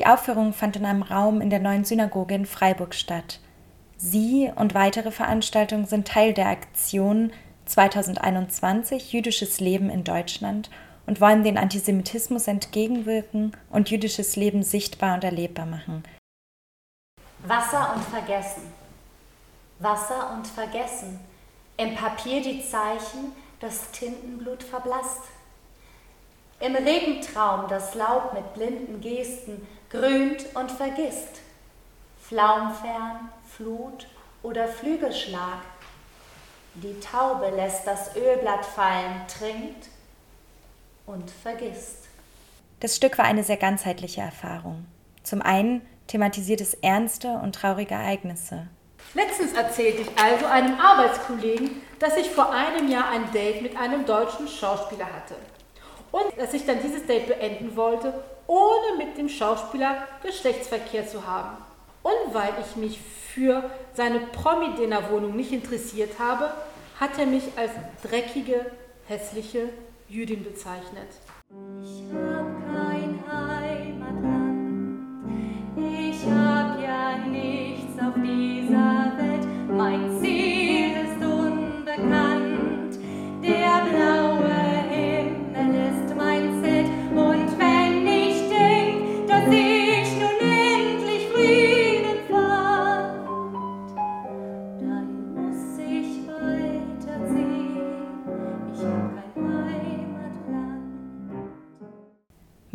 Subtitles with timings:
[0.00, 3.38] Die Aufführung fand in einem Raum in der neuen Synagoge in Freiburg statt.
[3.98, 7.34] Sie und weitere Veranstaltungen sind Teil der Aktion
[7.66, 10.70] 2021 Jüdisches Leben in Deutschland
[11.04, 16.02] und wollen den Antisemitismus entgegenwirken und jüdisches Leben sichtbar und erlebbar machen.
[17.44, 18.62] Wasser und Vergessen.
[19.80, 21.20] Wasser und Vergessen.
[21.76, 25.24] Im Papier die Zeichen, das Tintenblut verblasst.
[26.58, 31.40] Im Regentraum das Laub mit blinden Gesten grünt und vergisst.
[32.22, 34.06] Flaumfern, Flut
[34.42, 35.60] oder Flügelschlag.
[36.74, 39.88] Die Taube lässt das Ölblatt fallen, trinkt
[41.06, 42.08] und vergisst.
[42.78, 44.86] Das Stück war eine sehr ganzheitliche Erfahrung.
[45.24, 48.68] Zum einen thematisiert es ernste und traurige Ereignisse.
[49.14, 54.06] Letztens erzählte ich also einem Arbeitskollegen, dass ich vor einem Jahr ein Date mit einem
[54.06, 55.34] deutschen Schauspieler hatte.
[56.12, 58.12] Und dass ich dann dieses Date beenden wollte,
[58.46, 61.56] ohne mit dem Schauspieler Geschlechtsverkehr zu haben.
[62.02, 63.00] Und weil ich mich
[63.34, 63.62] für
[63.94, 66.52] seine Promi-Dinner-Wohnung nicht interessiert habe,
[66.98, 68.66] hat er mich als dreckige,
[69.06, 69.68] hässliche
[70.08, 71.08] Jüdin bezeichnet.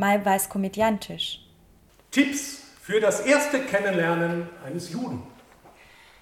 [0.05, 1.39] Mal war es komödiantisch.
[2.11, 5.25] Tipps für das erste Kennenlernen eines Juden.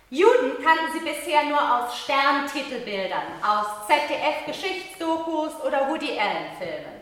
[0.10, 6.96] Juden kannten sie bisher nur aus Sterntitelbildern, aus ZDF-Geschichtsdokus oder Woody Allen-Filmen.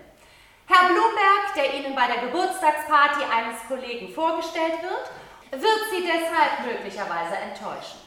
[0.65, 7.35] Herr Blumberg, der Ihnen bei der Geburtstagsparty eines Kollegen vorgestellt wird, wird Sie deshalb möglicherweise
[7.35, 7.99] enttäuschen.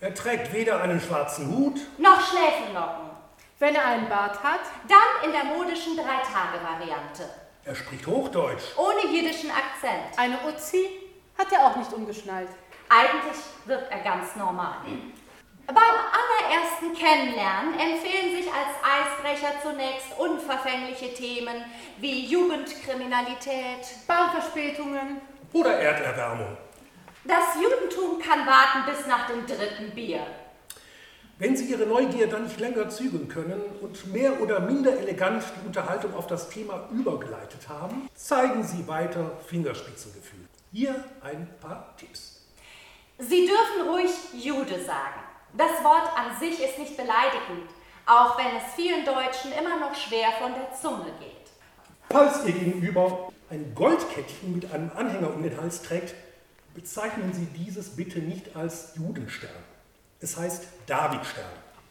[0.00, 3.10] Er trägt weder einen schwarzen Hut, Noch Schläfenlocken.
[3.60, 7.41] Wenn er einen Bart hat, Dann in der modischen Drei-Tage-Variante.
[7.64, 8.76] Er spricht Hochdeutsch.
[8.76, 10.18] Ohne jüdischen Akzent.
[10.18, 10.88] eine Uzi,
[11.38, 12.48] hat er auch nicht umgeschnallt.
[12.88, 14.76] Eigentlich wirkt er ganz normal.
[15.66, 21.64] Beim allerersten Kennenlernen empfehlen sich als Eisbrecher zunächst unverfängliche Themen
[21.98, 23.86] wie Jugendkriminalität.
[24.06, 25.20] Bahnverspätungen,
[25.52, 26.56] Oder Erderwärmung.
[27.24, 30.26] Das Judentum kann warten bis nach dem dritten Bier.
[31.38, 35.66] Wenn Sie Ihre Neugier dann nicht länger zügeln können und mehr oder minder elegant die
[35.66, 40.46] Unterhaltung auf das Thema übergeleitet haben, zeigen Sie weiter Fingerspitzengefühl.
[40.72, 42.42] Hier ein paar Tipps.
[43.18, 45.20] Sie dürfen ruhig Jude sagen.
[45.54, 47.70] Das Wort an sich ist nicht beleidigend,
[48.06, 51.42] auch wenn es vielen Deutschen immer noch schwer von der Zunge geht.
[52.10, 56.14] Falls Ihr Gegenüber ein Goldkettchen mit einem Anhänger um den Hals trägt,
[56.74, 59.50] bezeichnen Sie dieses bitte nicht als Judenstern.
[60.22, 61.44] Es heißt Davidstern.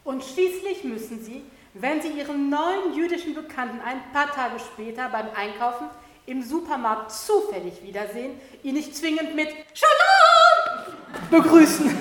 [0.06, 1.44] Und schließlich müssen Sie,
[1.74, 5.88] wenn Sie Ihren neuen jüdischen Bekannten ein paar Tage später beim Einkaufen
[6.26, 10.96] im Supermarkt zufällig wiedersehen, ihn nicht zwingend mit Shalom
[11.30, 11.98] begrüßen.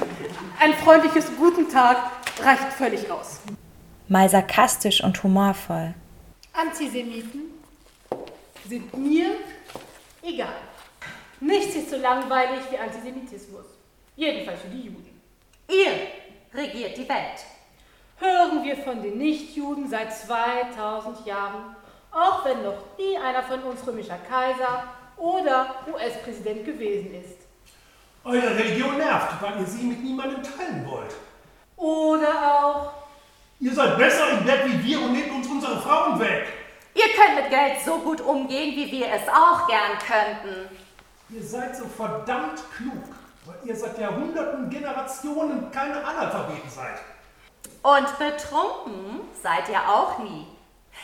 [0.60, 1.96] Ein freundliches Guten Tag
[2.40, 3.40] reicht völlig aus.
[4.06, 5.94] Mal sarkastisch und humorvoll.
[6.52, 7.42] Antisemiten
[8.68, 9.32] sind mir
[10.22, 10.54] egal.
[11.40, 13.64] Nichts ist so langweilig wie Antisemitismus.
[14.14, 15.10] Jedenfalls für die Juden.
[15.70, 15.92] Ihr
[16.54, 17.44] regiert die Welt.
[18.18, 21.74] hören wir von den Nichtjuden seit 2000 Jahren,
[22.12, 24.84] auch wenn noch nie einer von uns römischer Kaiser
[25.16, 27.38] oder US-Präsident gewesen ist.
[28.24, 31.14] Eure Religion nervt, weil ihr sie mit niemandem teilen wollt.
[31.76, 32.92] Oder auch,
[33.62, 36.46] Ihr seid besser im Bett wie wir und nehmt uns unsere Frauen weg.
[36.94, 40.68] Ihr könnt mit Geld so gut umgehen, wie wir es auch gern könnten.
[41.28, 43.04] Ihr seid so verdammt klug,
[43.46, 47.00] weil ihr seit Jahrhunderten, Generationen keine Analphabeten seid.
[47.82, 50.46] Und betrunken seid ihr auch nie.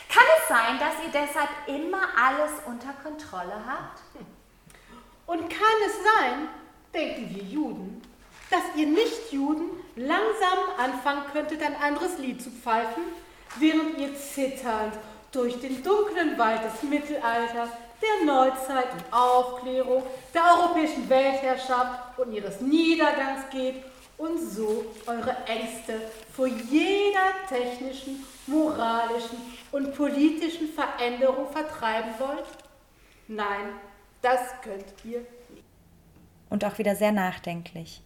[0.09, 4.01] Kann es sein, dass ihr deshalb immer alles unter Kontrolle habt?
[5.27, 6.47] und kann es sein,
[6.93, 8.01] denken wir Juden,
[8.49, 13.03] dass ihr Nichtjuden langsam anfangen könntet, ein anderes Lied zu pfeifen,
[13.57, 14.93] während ihr zitternd
[15.31, 17.69] durch den dunklen Wald des Mittelalters,
[18.01, 20.03] der Neuzeit und Aufklärung,
[20.33, 23.83] der europäischen Weltherrschaft und ihres Niedergangs geht
[24.17, 26.01] und so eure Ängste
[26.33, 29.37] vor jeder technischen, moralischen
[29.71, 32.45] und politischen Veränderung vertreiben wollt?
[33.27, 33.73] Nein,
[34.21, 35.63] das könnt ihr nicht.
[36.49, 38.01] Und auch wieder sehr nachdenklich.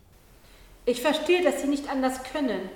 [0.85, 2.69] Ich verstehe, dass sie nicht anders können,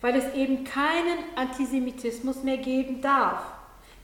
[0.00, 3.42] weil es eben keinen Antisemitismus mehr geben darf.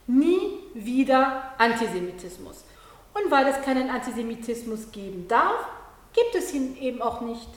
[0.07, 2.65] Nie wieder Antisemitismus.
[3.13, 5.65] Und weil es keinen Antisemitismus geben darf,
[6.13, 7.47] gibt es ihn eben auch nicht.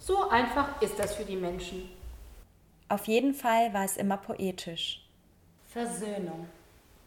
[0.00, 1.88] So einfach ist das für die Menschen.
[2.88, 5.06] Auf jeden Fall war es immer poetisch.
[5.68, 6.48] Versöhnung.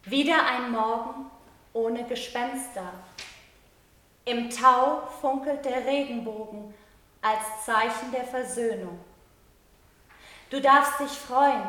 [0.06, 1.26] Wieder ein Morgen
[1.74, 2.94] ohne Gespenster.
[4.26, 6.74] Im Tau funkelt der Regenbogen
[7.22, 9.00] als Zeichen der Versöhnung.
[10.50, 11.64] Du darfst dich freuen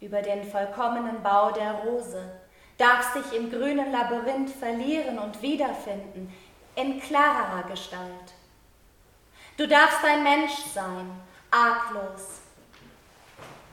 [0.00, 2.39] über den vollkommenen Bau der Rose,
[2.80, 6.32] darfst dich im grünen Labyrinth verlieren und wiederfinden
[6.76, 8.32] in klarerer Gestalt.
[9.58, 11.10] Du darfst ein Mensch sein,
[11.50, 12.40] arglos.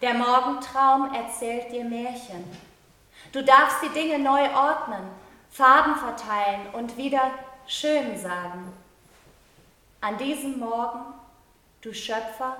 [0.02, 2.44] Der Morgentraum erzählt dir Märchen.
[3.32, 5.08] Du darfst die Dinge neu ordnen,
[5.50, 7.32] Farben verteilen und wieder
[7.66, 8.74] schön sagen.
[10.02, 11.00] An diesem Morgen,
[11.82, 12.58] du Schöpfer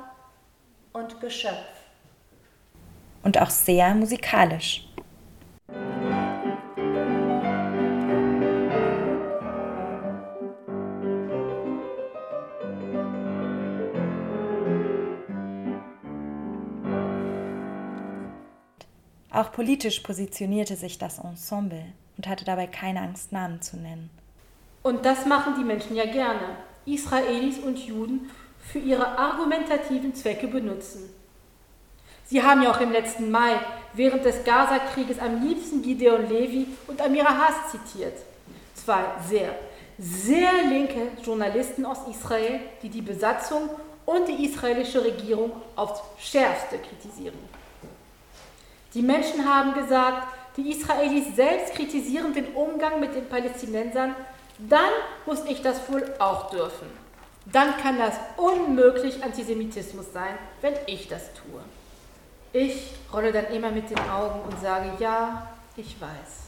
[0.94, 1.68] und Geschöpf.
[3.24, 4.88] Und auch sehr musikalisch.
[19.38, 21.86] Auch politisch positionierte sich das Ensemble
[22.18, 24.10] und hatte dabei keine Angst, Namen zu nennen.
[24.82, 26.58] Und das machen die Menschen ja gerne.
[26.88, 31.14] Israelis und Juden für ihre argumentativen Zwecke benutzen.
[32.26, 33.60] Sie haben ja auch im letzten Mai
[33.94, 38.18] während des Gaza-Krieges am liebsten Gideon Levi und Amira Haas zitiert.
[38.74, 39.54] Zwei sehr,
[40.00, 43.70] sehr linke Journalisten aus Israel, die die Besatzung
[44.04, 47.38] und die israelische Regierung aufs Schärfste kritisieren.
[48.94, 54.16] Die Menschen haben gesagt, die Israelis selbst kritisieren den Umgang mit den Palästinensern,
[54.58, 54.92] dann
[55.26, 56.88] muss ich das wohl auch dürfen.
[57.46, 61.62] Dann kann das unmöglich Antisemitismus sein, wenn ich das tue.
[62.54, 66.47] Ich rolle dann immer mit den Augen und sage, ja, ich weiß.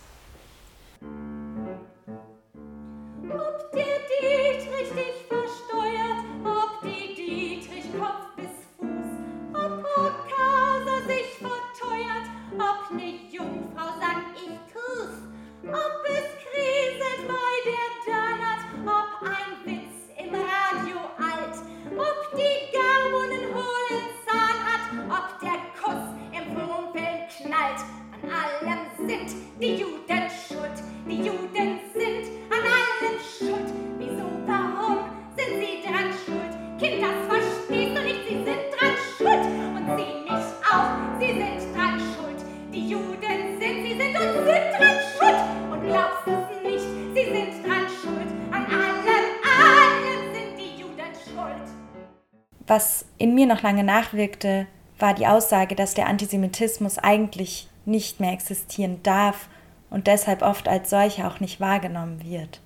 [53.19, 54.65] In mir noch lange nachwirkte,
[54.97, 59.47] war die Aussage, dass der Antisemitismus eigentlich nicht mehr existieren darf
[59.89, 62.61] und deshalb oft als solcher auch nicht wahrgenommen wird.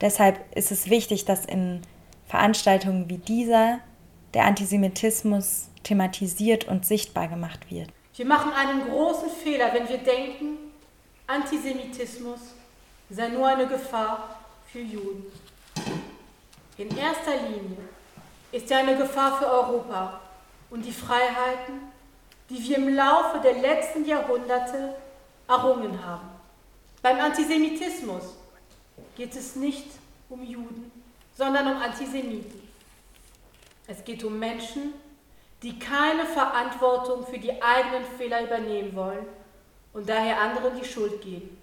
[0.00, 1.82] Deshalb ist es wichtig, dass in
[2.26, 3.80] Veranstaltungen wie dieser
[4.34, 7.88] der Antisemitismus thematisiert und sichtbar gemacht wird.
[8.14, 10.58] Wir machen einen großen Fehler, wenn wir denken,
[11.26, 12.40] Antisemitismus
[13.10, 14.38] sei nur eine Gefahr
[14.70, 15.24] für Juden.
[16.76, 17.78] In erster Linie
[18.52, 20.20] ist er eine Gefahr für Europa
[20.70, 21.80] und die Freiheiten,
[22.48, 24.94] die wir im Laufe der letzten Jahrhunderte
[25.46, 26.28] errungen haben.
[27.02, 28.36] Beim Antisemitismus
[29.16, 29.86] geht es nicht
[30.28, 30.90] um Juden,
[31.36, 32.68] sondern um Antisemiten.
[33.86, 34.94] Es geht um Menschen,
[35.62, 39.26] die keine Verantwortung für die eigenen Fehler übernehmen wollen
[39.92, 41.56] und daher anderen die Schuld geben.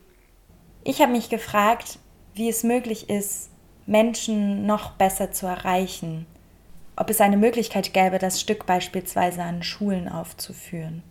[0.84, 2.00] Ich habe mich gefragt,
[2.34, 3.50] wie es möglich ist,
[3.86, 6.25] Menschen noch besser zu erreichen.
[6.96, 11.04] Ob es eine Möglichkeit gäbe, das Stück beispielsweise an Schulen aufzuführen.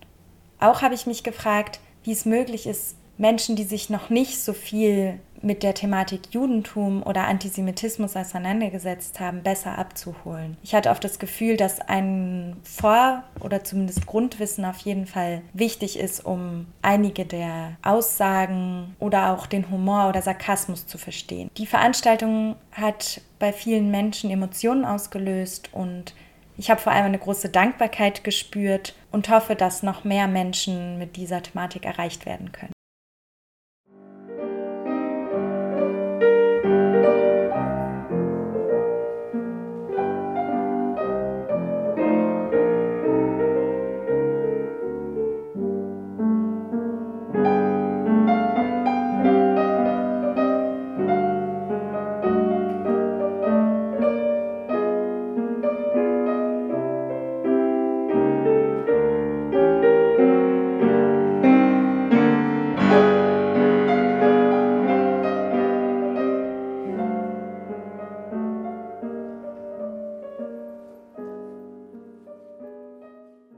[0.58, 4.52] Auch habe ich mich gefragt, wie es möglich ist, Menschen, die sich noch nicht so
[4.52, 10.56] viel mit der Thematik Judentum oder Antisemitismus auseinandergesetzt haben, besser abzuholen.
[10.62, 15.98] Ich hatte oft das Gefühl, dass ein Vor- oder zumindest Grundwissen auf jeden Fall wichtig
[15.98, 21.50] ist, um einige der Aussagen oder auch den Humor oder Sarkasmus zu verstehen.
[21.56, 26.14] Die Veranstaltung hat bei vielen Menschen Emotionen ausgelöst und
[26.56, 31.16] ich habe vor allem eine große Dankbarkeit gespürt und hoffe, dass noch mehr Menschen mit
[31.16, 32.73] dieser Thematik erreicht werden können.